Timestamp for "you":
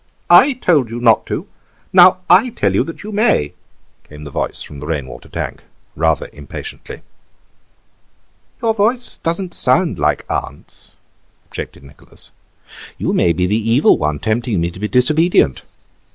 0.89-0.99, 2.73-2.83, 3.03-3.11, 12.97-13.13